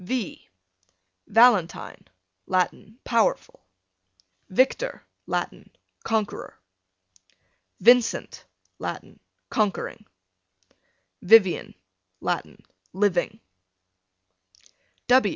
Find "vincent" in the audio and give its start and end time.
7.79-8.43